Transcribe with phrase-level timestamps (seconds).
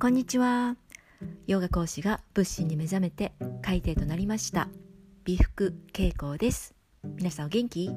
[0.00, 0.76] こんにちは。
[1.48, 4.68] ヨガ講師が仏心に目覚めて海底となりました。
[5.24, 6.76] 美福恵子です。
[7.16, 7.90] 皆さんお元気？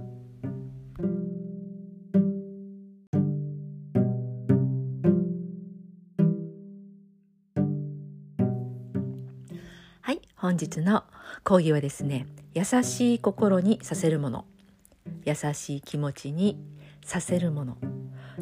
[10.02, 11.04] はい本日の
[11.44, 12.26] 講義はですね
[12.56, 14.46] 優しい心にさせるもの。
[15.24, 16.58] 優しい気持ちに
[17.06, 17.78] させるもの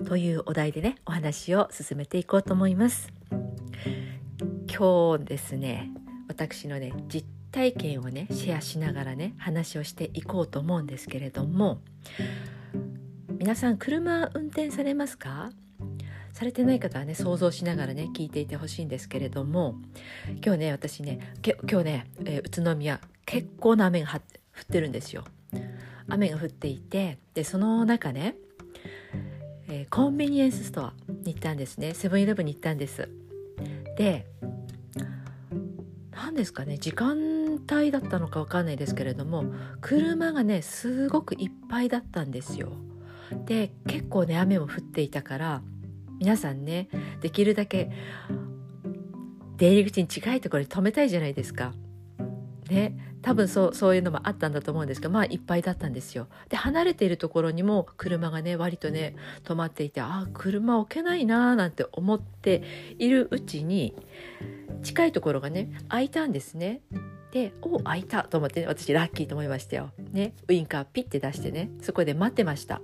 [0.08, 3.12] というお題でねお話を進めていこうと思います。
[4.80, 5.92] 今日ですね。
[6.30, 11.82] 私のね実体験をねシェアしながらね話をしていこうと思うんですけれども
[13.28, 15.52] 皆さん車運転されますか？
[16.32, 19.76] されてない方はね想像しながらね聞いていてほしいんですけれども
[20.42, 24.18] 今日ね私ね今日ね、えー、宇都宮結構な雨が降
[24.62, 25.26] ってるんですよ。
[26.08, 28.36] 雨が降っていてでその中ね
[29.68, 31.94] えー、コンビニエンスストアに行ったんですね。
[31.94, 33.10] セブンイレブンに行ったんです。
[33.98, 34.26] で
[36.30, 37.18] 何ですかね時間
[37.72, 39.46] 帯だったのか分かんないですけれども
[39.82, 42.72] 車がねすごくいっぱいだったんですよ
[43.48, 45.64] で結構ね雨も降っていたから
[46.20, 46.88] 皆さんね
[47.22, 47.90] できるだけ
[49.58, 51.74] 出入り口に近いところに止めたいじゃないですか
[52.70, 56.28] ね多分そうそういうのもあったんだと思うんですがまあいっぱいだったんですよ。
[56.48, 62.64] で離れているところにも車がね割とね止まっていてああ車置けないなーなんて思って
[62.98, 63.94] いるうちに
[64.84, 66.82] 近いところがね開いたんですね。
[67.32, 69.92] でお開いたと思って、ね、私ラッキーと思いましたよ。
[70.12, 72.82] ねウインカーピッて出してねそこで待ってました。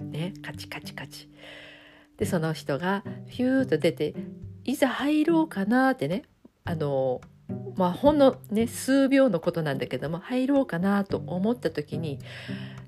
[0.00, 1.28] ねカチカチカチ。
[2.16, 4.14] でその人がヒューッと出て
[4.64, 6.24] いざ入ろうかなってね
[6.64, 7.20] あの
[7.76, 12.18] まあほんのね数秒のことなんだけども入ろうかなと思った時に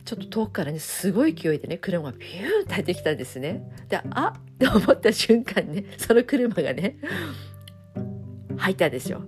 [0.05, 3.63] ちょっと遠くからねすごい勢いでね車がピューンと入ってきたんですね。
[3.89, 6.99] であっと思った瞬間ねその車がね
[8.63, 9.23] 入ったんですよ。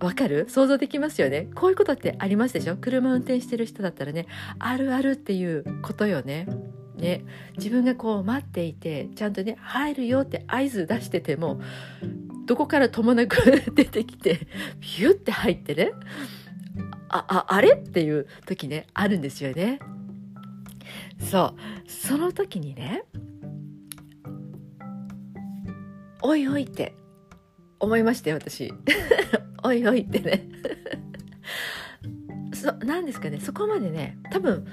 [0.00, 0.46] わかる？
[0.48, 2.76] 想像できますよねこういうことってありますでしょ？
[2.76, 4.26] 車運転してる人だったらね
[4.58, 6.46] あるあるっていうことよね。
[6.96, 7.24] ね、
[7.58, 11.60] 自分がこう待っていてちゃんとね入るよって合図出してても
[12.46, 13.36] どこからともなく
[13.76, 14.48] 出てきて
[14.80, 15.92] ヒュッて入ってね
[17.10, 19.78] あああれっていう時ねあるんですよね。
[21.20, 21.54] そ
[21.86, 23.02] うその時にね
[26.22, 26.94] おいおいって
[27.78, 28.72] 思いましたよ私。
[29.62, 30.48] おいおいってね。
[32.54, 33.40] そなんですかね。
[33.40, 34.66] そこまでね多分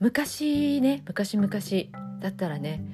[0.00, 1.48] 昔ね昔々
[2.20, 2.84] だったらね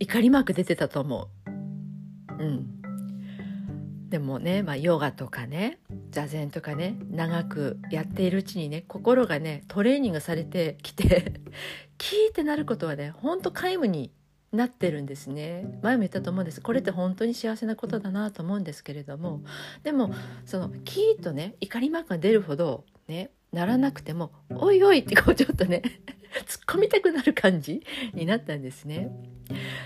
[0.00, 2.42] 怒りマーク出てたと思う。
[2.42, 5.78] うん、でもね、まあ、ヨガとかね
[6.10, 11.40] 座禅とかね長くやっているうちにね心がねトレーニングされてきて
[11.98, 14.10] キーってなることはねほんと皆無に
[14.52, 19.40] なってるんですね前も言ったと思うんですこれって本当に幸せなことだなと思うんですけれども
[19.82, 20.12] でも
[20.44, 25.82] そのキーとね怒りマークが出るほどねならなくても「おいおい」ってこうちょっとね
[26.46, 27.82] 突っ込みたくなる感じ
[28.14, 29.10] になったんですね。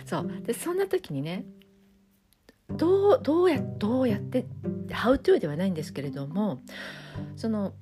[0.04, 1.44] そうでそんな時にね
[2.68, 4.46] どうどうやどうやって
[4.88, 6.60] 「How to」ではないんですけれども
[7.36, 7.74] その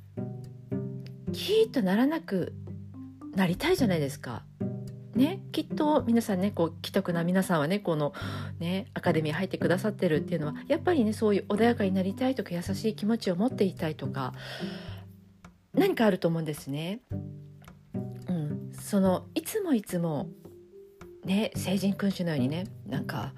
[1.32, 2.54] キーッとならなく
[3.34, 4.44] なりたいじゃないですか。
[5.14, 8.12] ね、きっと皆さんねこう既得な皆さんはねこの
[8.58, 14.32] ねアカデミー入ってくださってるっていうのはやっぱりねそういう穏やかになりたいとか優しい気持ちを持っていたいとか
[15.72, 17.00] 何かあると思うんですね。
[18.28, 20.28] うん、そのいつもいつも
[21.24, 23.32] ね成人君主のようにねなんか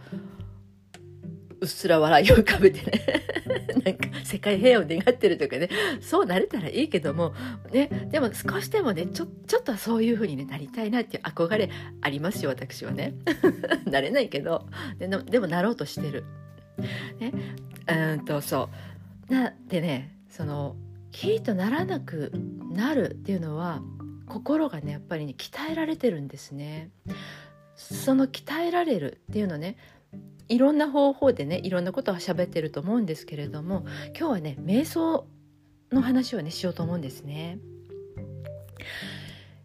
[1.66, 3.04] うっすら笑いを浮かべてね。
[3.84, 5.69] なんか世界平和を願ってるとかね。
[6.00, 7.34] そうなれたらいいけども、
[7.72, 13.15] ね、でも少しでもねちょちょっとはそういう風に、ね、なりたいなっていう憧れありますよ私はね。
[13.84, 14.66] なれないけど。
[14.99, 16.25] ででもなろうとしてる。
[17.19, 17.32] ね、
[17.88, 18.71] うんとそ
[19.28, 19.32] う。
[19.32, 20.76] なでねその
[21.10, 22.32] キーとならなく
[22.71, 23.82] なるっていうのは
[24.26, 26.91] 心がねやっぱりね鍛えられてるんですね。
[27.76, 29.76] その鍛えられるっていうのね
[30.48, 33.84] いろんな方法でねいろんなことは喋ってると思うんですけれども
[34.19, 35.26] 今日はね瞑想
[35.93, 37.58] の話をねしようと思うんですね。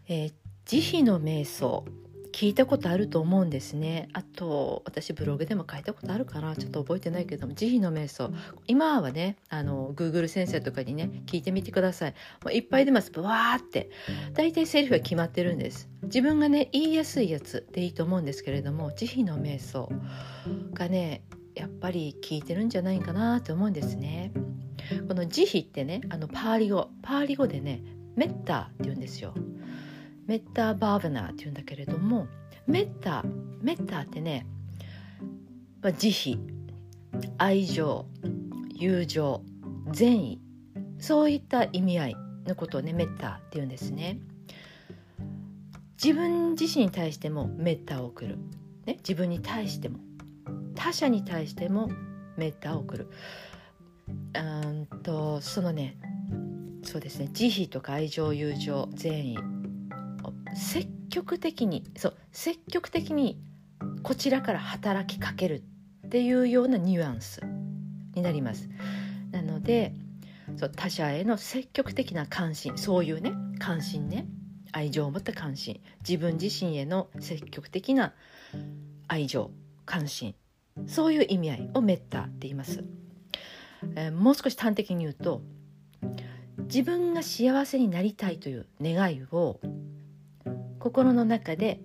[0.07, 0.33] えー、
[0.65, 1.85] 慈悲の瞑想
[2.33, 4.07] 聞いたことあると思うんですね。
[4.13, 6.55] あと私ブログでも書いたことあるかな。
[6.55, 8.31] ちょっと覚えてないけども慈悲の瞑想。
[8.67, 12.13] 今はねあの Google 先生とかにね聞いてみてください。
[12.43, 13.11] もういっぱい出ます。
[13.11, 13.89] ブワーって。
[14.33, 15.89] 大体セリフが決まってるんです。
[16.03, 19.91] 自分がね言いやすいやつでいいと思うんですけれども慈悲の瞑想
[20.73, 21.23] がね
[21.55, 24.31] やっぱり聞いてるんじゃないかなと思うんですね。
[25.07, 26.89] この慈悲ってねあのパーリ語。
[27.01, 27.83] パーリ語でね
[28.15, 29.33] メッタって言うんですよ。
[30.27, 32.27] メッターバーヴナーっていうんだけれども
[32.67, 33.23] メッタ
[33.61, 34.45] メッタってね
[35.81, 36.37] まあ、慈悲
[37.37, 38.05] 愛情
[38.75, 39.43] 友情
[39.91, 40.41] 善意
[40.99, 42.15] そういった意味合い
[42.45, 44.19] のことをねメッターって言うんですね。
[46.03, 48.37] 自分自身に対してもメッターを送る、
[48.85, 49.99] ね、自分に対しても
[50.73, 51.91] 他者に対しても
[52.37, 53.09] メッターを送る。
[54.07, 55.97] うんとそのね
[56.83, 59.37] そうですね慈悲とか愛情友情善意
[60.55, 63.41] 積極的にそう積極的に
[64.03, 65.63] こちらから働きかける
[66.05, 67.41] っていうようなニュアンス
[68.15, 68.69] になります。
[69.31, 69.93] なので
[70.57, 74.27] そう他者への積極的な関心そういうね関心ね
[74.71, 78.13] 愛情を持った関心自分自身への積極的な
[79.07, 79.51] 愛情
[79.85, 80.35] 関心
[80.87, 82.83] そういう意味合いをメッタって言います、
[83.95, 85.41] えー、もう少し端的に言うと
[86.65, 89.59] 自分が幸せになりたいという願いを
[90.81, 91.79] 心の中で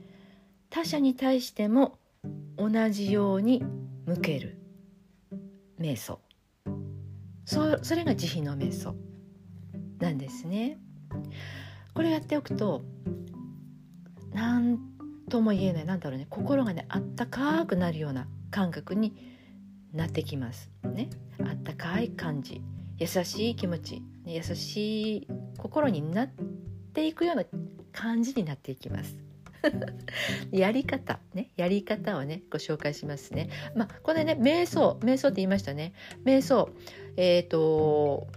[0.70, 1.98] 他者に対しても
[2.56, 3.62] 同じように
[4.06, 4.58] 向ける
[5.78, 6.18] 瞑想
[7.44, 8.96] そそれが慈悲の瞑想
[9.98, 10.78] なんですね。
[11.94, 12.82] これやっておくと
[14.34, 14.78] 何
[15.30, 19.14] とも言えないなんだろうね心がねあったかくなるような感覚に
[19.92, 21.08] なってきますね
[21.40, 22.60] あったかい感じ
[22.98, 26.30] 優しい気持ち優しい心になっ
[26.92, 27.44] ていくような
[27.96, 29.16] 感じになっていきます。
[30.52, 33.50] やり方ねやり方をねご紹介しますね。
[33.74, 35.92] まあこれね瞑想瞑想って言いましたね。
[36.24, 36.70] 瞑想。
[37.16, 38.28] えっ、ー、と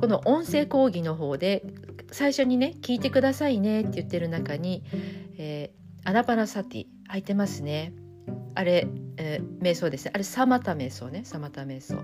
[0.00, 1.64] この音声講義の方で
[2.10, 4.82] 最初にね聞いてくださいねって言ってる中に、
[5.38, 7.92] えー、アナパナサティ入ってますね。
[8.54, 8.86] あれ、
[9.16, 10.12] えー、瞑想ですね。
[10.14, 11.22] あれサマタ瞑想ね。
[11.24, 12.02] サマタ瞑想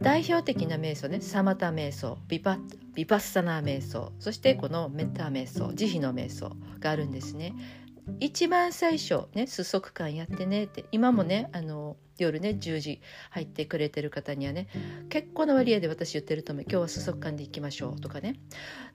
[0.00, 2.58] 代表的な瞑想ねサマタ瞑想ビパ
[2.94, 7.54] ビパッサナー瞑想そしてこのメッタ瞑想慈悲の瞑想があるんですね。
[8.18, 13.00] 一番最初ね数足感やってねって今もねあの夜ね10時
[13.30, 14.68] 入ってくれてる方にはね
[15.08, 16.64] 結構な割合で私言ってると思う。
[16.64, 18.40] 今日は数足感でいきましょうとかね。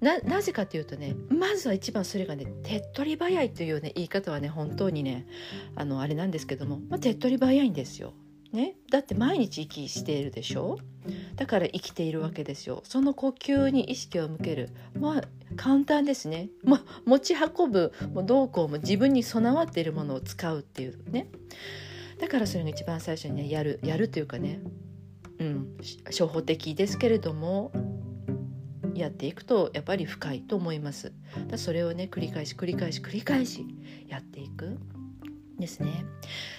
[0.01, 5.25] なぜかというとねまずは一番それがね手っ取り早いというね言い方はね本当にね
[5.75, 8.13] あのあれなんですけども、まあ、手っ取り早いんですよ。
[8.53, 10.77] ね、だって毎日息しているでしょ？
[11.35, 12.81] だから生きているわけですよ。
[12.83, 14.69] その呼吸に意識を向ける。
[14.97, 15.23] まあ
[15.55, 21.29] 簡単ですね、まあ、持ち運ぶもうこうも自分に備わっているものを使うっていうね。
[22.19, 24.59] だからそれが一番最初にねやるやるというかね。
[25.39, 25.77] うん。
[26.05, 27.71] 初歩的ですけれども
[28.93, 31.13] やっていくとやっぱり深いと思います。
[31.47, 33.65] だそれをね繰り返し繰り返し繰り返し
[34.07, 34.77] やっていく
[35.59, 36.05] ですね。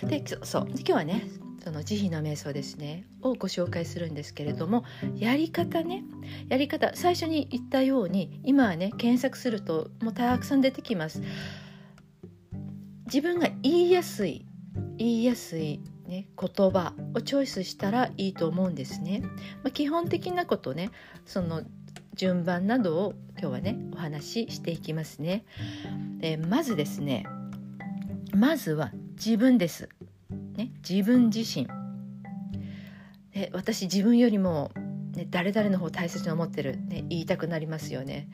[0.05, 0.69] でそう。
[0.69, 1.23] 今日はね
[1.69, 4.85] その慈悲の瞑想ですねをご紹介するんですけれども
[5.15, 6.03] やり方ね
[6.49, 11.21] やり方最初に言ったように今はね検索するともうたくさん出てきます。
[13.05, 14.47] 自分が言いやすい
[14.97, 19.21] 言いやすい、ね、言葉をチョイスしたらいいと思うんですね、
[19.63, 20.91] まあ、基本的なことね
[21.27, 21.63] その
[22.15, 25.45] 順番などを今日はねお話ししていきますね、
[26.23, 27.27] えまずですね
[28.35, 29.91] まずは自分です。
[30.59, 31.69] ね、自分自身。
[33.33, 34.73] で私自分よりも、
[35.15, 38.29] ね、誰々の方大切に思ってる、ね、言いたくなりますよね。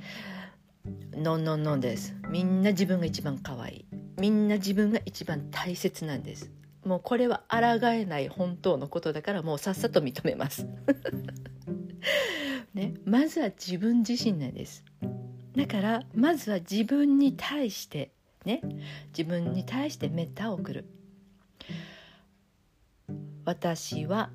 [1.14, 2.16] ノンノンノンです。
[2.30, 3.84] みんな自分が一番可愛い。
[4.18, 6.50] みんな自分が一番大切なんです。
[6.86, 10.66] もうこれは抗えない本当のことだからもうさっさと認めます。
[12.72, 14.82] ね、まずは自分自身なんです。
[15.54, 18.12] だからまずは自分に対して
[18.46, 18.62] ね
[19.16, 20.86] 自分に対してメッタを送る。
[23.44, 24.30] 私は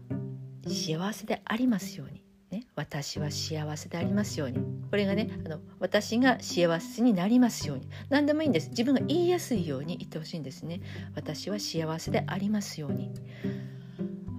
[0.68, 4.60] 幸せでありますように、ね、私は幸せでありますように。
[4.90, 7.90] これがねあの私が幸せになりますように。
[8.10, 8.70] 何でもいいんです。
[8.70, 10.82] 自分が言いやすいように言ってほしいんですね。
[11.16, 13.12] 私は幸せでありますように。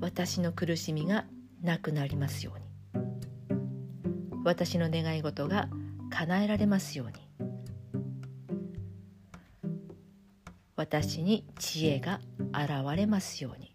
[0.01, 1.27] 私の苦しみが
[1.63, 2.71] なくなりますように。
[4.45, 5.69] 私の願い事が
[6.11, 7.15] 叶えられますように。
[10.77, 12.21] 私に知恵が
[12.53, 13.70] 現れますように。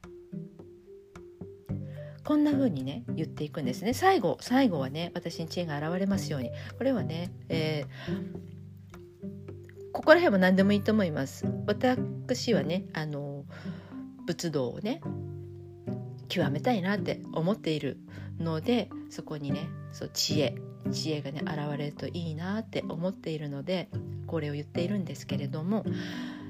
[2.25, 3.93] こんな風にね言っていくんですね。
[3.93, 6.49] 最後最後はね私に知恵が現れますように。
[6.77, 11.45] これはね、えー、ここら辺も何でもいいと思います。
[11.67, 13.45] 私はねあの
[14.25, 15.01] 仏道をね
[16.27, 17.99] 極めたいなって思っている
[18.39, 20.55] のでそこにねそう知恵
[20.91, 23.89] 知恵がね現れるといいなって思っているので
[24.25, 25.83] これを言っているんですけれども、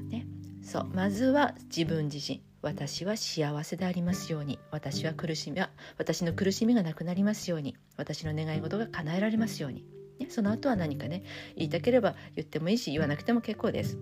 [0.10, 0.26] ね、
[0.64, 2.42] そうまずは自分自身。
[2.66, 4.58] 私は幸せでありますように。
[4.72, 5.70] 私は苦しみは
[6.00, 7.78] 私の苦しみがなくなりますように。
[7.96, 9.86] 私の願い事が叶えられますように、
[10.20, 11.24] ね、その後は何かね
[11.56, 14.00] 言いたければ言ってもいいし言わなくても結構です。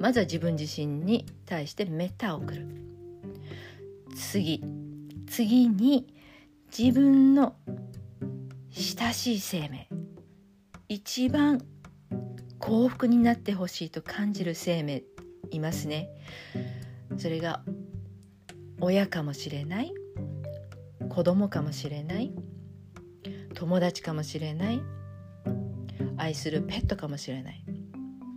[0.00, 2.66] まずは自分自身に対してメタを送る。
[4.16, 4.60] 次。
[5.28, 6.12] 次に
[6.76, 7.54] 自分の
[8.70, 9.88] 親しい生命。
[10.88, 11.62] 一番
[12.58, 15.04] 幸福になってほしいと感じる生命
[15.52, 16.08] いますね。
[17.16, 17.62] それが
[18.80, 19.92] 親かもしれない
[21.08, 22.32] 子供かもしれない
[23.54, 24.82] 友達かもしれない
[26.16, 27.64] 愛するペットかもしれない、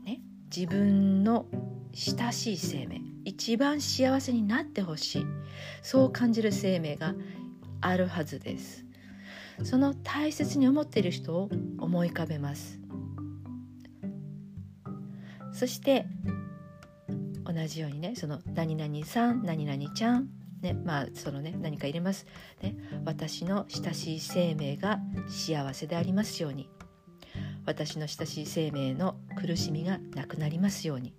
[0.06, 0.22] ね、
[0.56, 1.46] 自分の
[1.94, 5.26] 親しい生命一番幸せになってほしい
[5.82, 7.16] そう感じる生命が
[7.82, 8.86] あるはずです。
[9.64, 12.80] その大切に思っている人を思い浮かべます。
[15.54, 16.06] そして
[17.68, 20.30] じようにねその何々さん何々ちゃん
[20.62, 22.26] ねまあそのね何か入れます、
[22.62, 26.70] ね、私の親しい生命が幸せでありますように。
[27.66, 31.14] 私の親しい生命の苦しみがなくなりますように。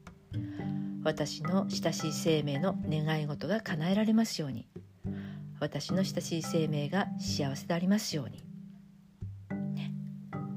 [1.03, 4.69] 私の親しい生命の願い事が叶えられますように。
[5.61, 8.45] 私の親しい生命が幸せでありますように、
[9.75, 9.93] ね、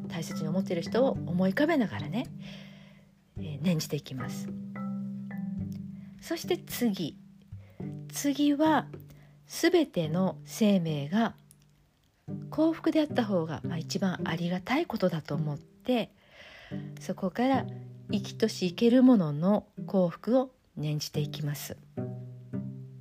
[0.09, 2.25] 大切に思っている人を思い浮かべながらね、
[3.37, 4.49] えー、念じていきます。
[6.21, 7.17] そして次。
[8.11, 8.87] 次は
[9.47, 11.33] 全ての生命が
[12.49, 16.11] 幸福であった方が、まあ、一番ありがたいことだと思って
[16.99, 17.65] そこから
[18.11, 21.77] 生きとし生けるものの幸福を念じていきます。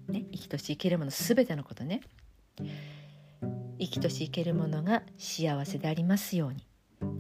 [0.08, 2.00] ね、生きとし生けるもの全てのことね。
[3.78, 6.66] 生きとし生けるものが幸せでありますように。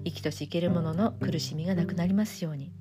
[0.04, 2.72] 生きとし生けるものの苦しみがなくなりますように。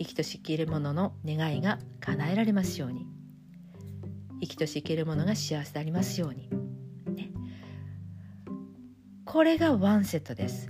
[0.00, 3.06] 生きとし生けるものの願いが叶えられますように。
[4.40, 6.48] 生きとし生けるものが幸せでありますように、
[7.14, 7.30] ね、
[9.26, 10.68] これがワンセットです。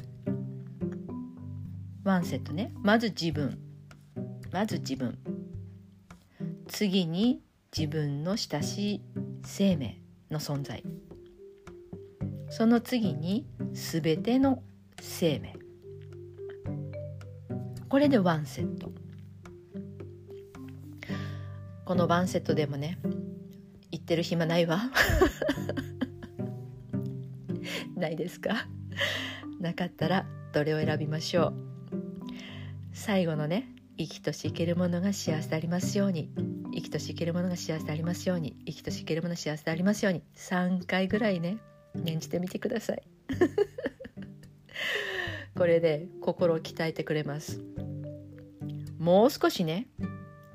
[2.02, 2.72] ワンセットね。
[2.82, 3.56] まず自分。
[4.50, 5.16] まず自分。
[6.66, 7.40] 次に
[7.76, 9.00] 自分の親しい
[9.44, 10.00] 生命
[10.32, 10.82] の存在。
[12.49, 14.64] その次に全ての
[15.00, 15.54] 生命。
[17.88, 18.90] これでワンセット。
[21.90, 23.00] このワンセットでもね
[23.90, 24.92] 言ってる暇ないわ。
[27.97, 28.68] ないですか？
[29.59, 31.54] なかったらどれを選びましょう？
[32.92, 36.30] 最後のね生きとし生けるものが幸せでありますように。
[36.73, 38.52] 生きとし生けるものが幸せでありますように。
[38.66, 40.23] 生きとし生けるものが幸せでありますように。
[40.37, 41.59] 3回ぐらいね
[41.97, 43.02] 念じてみてください。
[45.59, 47.61] これで心を鍛えてくれます。
[48.97, 49.88] もう少しね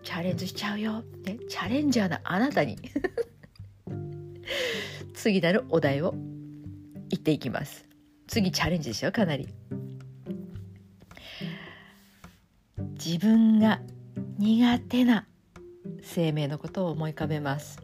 [0.06, 2.78] チャレンジしちゃうよ、ね、チャレンジャーなあなたに
[5.14, 6.14] 次なるお題を
[7.10, 7.86] 言っていきます
[8.28, 9.50] 次チャレンジでしょかなり
[13.04, 13.82] 自分が
[14.38, 15.28] 苦手な
[16.02, 17.80] 生命のことを思い浮かべます。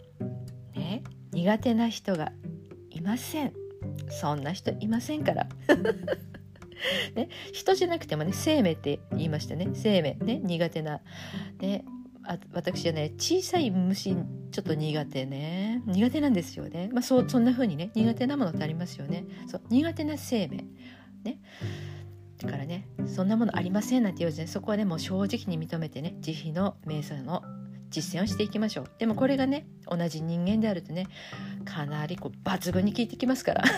[0.75, 2.31] ね、苦手な人が
[2.89, 3.53] いません。
[4.09, 5.47] そんな人いませんから。
[7.15, 10.99] ね、人じゃなくてもね生命って言いましたね生命ね苦手な、
[11.59, 11.85] ね、
[12.23, 14.15] あ私はね小さい虫
[14.51, 15.81] ちょっと苦手ね。
[15.85, 19.25] 苦手なんですよね、まあ、そうそんな風にね苦手なものってありますよね。
[19.47, 20.65] そう苦手な生命。
[21.23, 21.39] ね。
[22.37, 27.43] だからねそんなものありませんなんて言わずねそこはねもう正直に認めてね慈悲の瞑想の
[27.89, 28.91] 実践をしていきましょう。
[28.99, 31.07] でもこれがね同じ人間であるとね
[31.65, 33.63] かなりこう抜群に効いてきますから。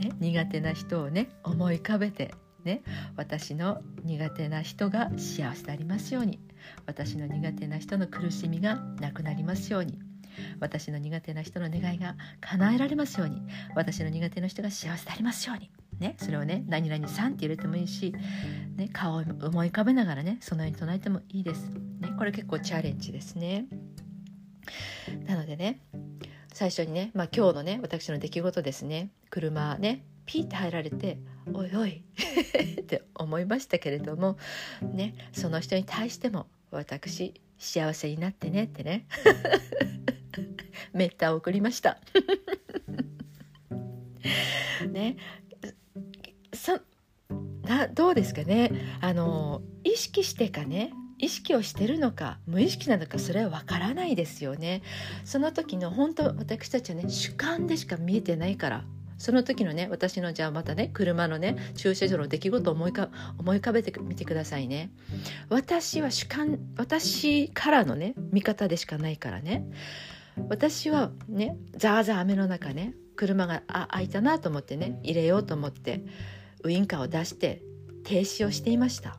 [0.00, 2.34] ね、苦手な人をね思い浮かべて
[2.64, 2.82] ね、
[3.16, 6.38] 私の苦手な人が幸せでありますように。
[6.86, 9.98] 私の苦手な人の苦しみがなくなりますように。
[10.60, 13.42] 私の苦手な人の願いが叶えられますように。
[13.74, 15.70] 私の苦手な人が幸せでありますように。
[16.00, 18.14] ね、それをね何々さんって入れてもいいし、
[18.76, 21.68] ね、顔を思い浮かべながらねそのように唱えてもいいです、
[22.00, 23.66] ね、これ結構チャレンジですね。
[25.26, 25.80] なのでね
[26.52, 29.10] 最初にね、まあ、今日のね私の出来事ですね。
[29.28, 31.18] 車ねピーって入られて
[31.52, 32.04] 「おいおい」
[32.80, 34.38] って思いましたけれども
[34.92, 39.08] ねその人に対しても私幸せになってねってね。
[40.92, 41.98] メッタを送りました。
[44.88, 45.16] ね
[46.52, 46.80] さ
[47.64, 48.70] などうですかね。
[49.00, 54.82] あの意識してかね意識をしてるのか無意識なのかそれはわからないですよね。
[55.24, 58.84] その時の本当私たちはね主観でしか見えてないから
[59.20, 64.90] その時のね私のじゃあまたね車のね駐車場の出来事を思いか思い浮かべてみてくださいね。
[65.50, 69.66] 私は主観私からのね見方でしかないからね。
[70.48, 76.02] 私はねザーザー雨の中ね車があ開いたなと思ってね入れようと思って
[76.64, 77.60] ウインカーを出して
[78.04, 79.18] 停止をしていました、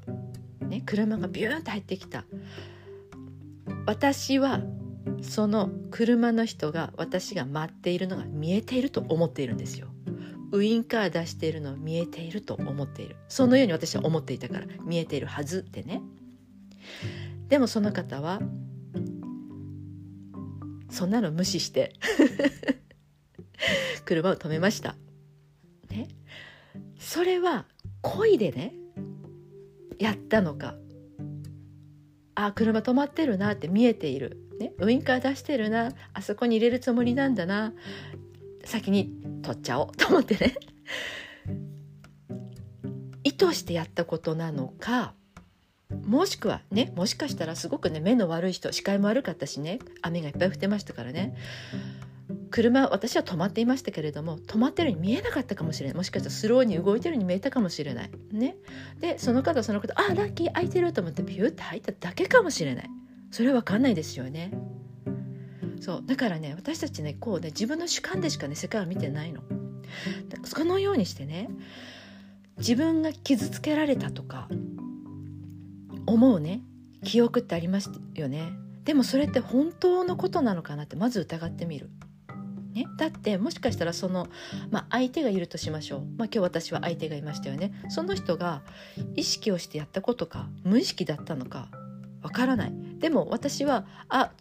[0.61, 2.25] ね、車がビューンと入ってきた。
[3.85, 4.61] 私は
[5.21, 9.90] その車の人が私が待っているのが見えていると思っているんですよ。
[10.51, 13.15] ウインカー出しているの見えていると思っている。
[13.29, 16.01] そのように私は思っていたから見えているはずってね。
[17.47, 18.41] でもその方は
[20.89, 21.93] そんなの無視して
[24.05, 24.95] 車を止めました。
[25.89, 26.07] ね、
[26.99, 27.65] それは
[28.01, 28.73] 恋でね
[29.99, 30.75] やったのか。
[32.35, 35.91] あ車止まってるなって見えている、ね、ウインカー出してるな。
[36.13, 37.73] あそこに入れるつもりなんだな。
[38.65, 40.55] 先に取っちゃおうと思ってね。
[43.23, 45.13] 意図してやったことなのか
[46.05, 51.35] もしくはねもしかしたらすごくね目の悪い人視界も悪かったしね雨がいっぱい降ってましたからね。
[52.49, 55.97] 車私は止まっていましたけれども止まってるように見えなかったかもしれない。
[55.97, 58.11] もしかしたらスローに動いてるように見えたかもしれない。
[58.31, 58.55] ね。
[58.99, 62.89] でその方その方あラッキー空いてると思ってピューって入っただけかもしれない。
[63.31, 64.51] それは分かんないですよね。
[65.81, 66.03] そう。
[66.05, 69.41] だからね私たちねこうね自分の主観でしかね世界を見てないの。
[70.45, 71.49] そのようにしてね
[72.57, 74.47] 自分が傷つけられたとか
[76.05, 76.61] 思うね
[77.03, 78.53] 記憶ってありますよね。
[78.85, 81.89] でもそれって本当のことなのかなってまず疑ってみる。
[82.73, 84.29] ね、だってもしかしたらその、
[84.69, 87.73] まあ、相手がいるとしましょう、まあ、今日私は相手がいましたよね。
[87.89, 88.61] その人が
[89.17, 91.67] 意識をしてやったことか無意識だったのか
[92.21, 92.90] わからない。
[93.01, 94.31] でも私はあ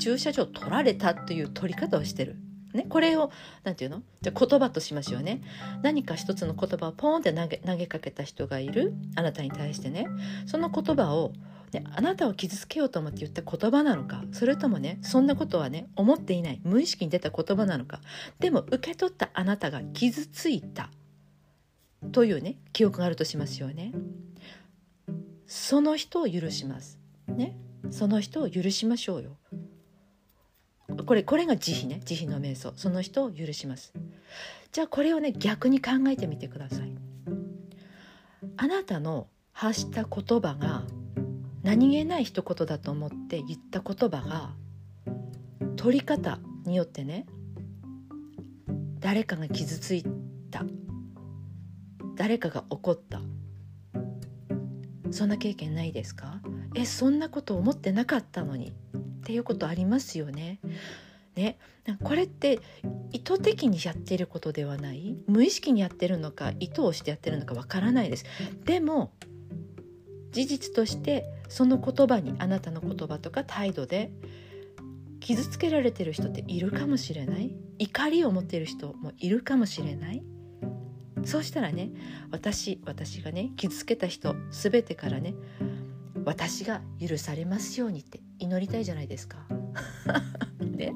[0.00, 2.36] 駐車場取られたという取り方をしてる、
[2.72, 3.30] ね、これを
[3.62, 4.02] 何て言うの？
[4.22, 5.42] じゃ言葉としましょうね。
[5.82, 8.94] 何か一つの言葉をポンって投げ投げかけた人がいる。
[9.16, 10.06] あなたに対してね。
[10.46, 11.32] その言葉を
[11.72, 14.24] ね、あなたを傷つけようと思って言った言葉なのか。
[14.32, 16.60] それともねそんなことはね思っていない。
[16.64, 18.00] 無意識に出た言葉なのか。
[18.38, 20.90] でも受け取ったあなたが傷ついた。
[22.12, 23.92] というね記憶があるとしますよね。
[25.46, 26.98] その人を許します。
[27.28, 27.56] ね。
[27.88, 29.38] その人を許しましょうよ。
[31.06, 32.00] これこれが慈悲ね。
[32.04, 32.72] 慈悲の瞑想。
[32.76, 33.92] その人を許します。
[34.72, 36.94] じゃあこれをね逆に考えてみてください。
[38.56, 40.84] あなたの発した言葉が
[41.62, 44.54] 何気ない一言だと思って言った言葉が
[45.76, 47.26] 取り方によってね
[48.98, 50.04] 誰かが傷つい
[50.50, 50.64] た。
[52.16, 53.20] 誰かが怒った。
[55.10, 56.40] そんな経験ないですか？
[56.74, 58.72] えそんなこと思ってなかったのに。
[59.20, 60.60] っていうことありますよね。
[61.36, 61.58] ね、
[62.02, 62.58] これって
[63.12, 65.16] 意図的にやっていることではない？
[65.28, 68.24] 無意識にやってるのか意図をしてやってるのかわからないです。
[68.64, 69.12] でも
[70.32, 74.10] 事実としてその言葉にあなたの言葉とか態度で
[75.20, 77.54] 傷つけられてる人っているかもしれない？
[77.78, 80.22] 怒りを持っている人もいるかもしれない？
[81.24, 81.90] そうしたらね
[82.30, 85.34] 私私がね傷つけた人全てからね
[86.24, 89.38] 私が許されますようにって祈りたいじゃないですか。
[90.60, 90.94] ね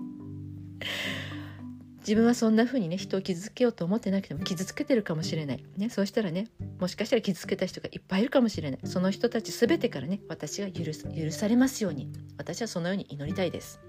[2.01, 10.93] 自分はそんな風にね人を傷つけようと思ってなくても傷つけてるかもしれない、ね、そうしたらねもしかしたら傷つけた人がいっぱいいるかもしれないその人たち全てからね私が許許
[11.31, 13.81] されますように私はそのように祈りたいです。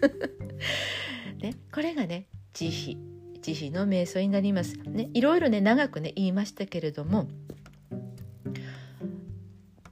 [1.38, 2.98] ね、これがね慈悲
[3.42, 4.76] 慈悲の瞑想になります。
[4.78, 7.28] ね、いろいろね長くね言いましたけれども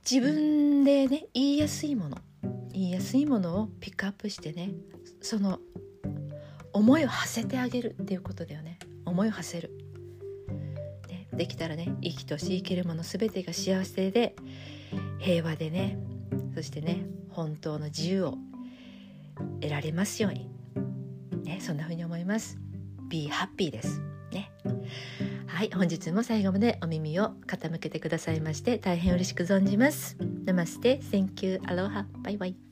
[0.08, 2.18] 自分でね言いやすいもの
[2.72, 4.72] 言いやすいものをピックアップしてね
[5.22, 5.58] その
[6.72, 8.80] 思いを馳せてあげるっていうことだよね。
[9.06, 9.70] 思いを馳せる、
[11.08, 14.34] ね、できたらね生きとし生きるもの全てが幸せで
[15.18, 15.98] 平和でね
[16.54, 18.34] そしてね本当の自由を
[19.60, 20.50] 得られますように、
[21.44, 22.58] ね、そんな風に思います。
[23.08, 24.13] Be happy です。
[25.54, 30.16] はい本日も最後までお耳を傾けてくださいまして大変嬉しく存じます。
[30.44, 32.63] ナマステ Thank you, Aloha, bye bye.